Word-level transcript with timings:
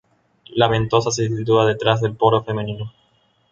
La 0.55 0.67
ventosa 0.67 1.11
se 1.11 1.27
sitúa 1.27 1.67
detrás 1.67 2.01
del 2.01 2.15
poro 2.15 2.43
femenino. 2.43 2.91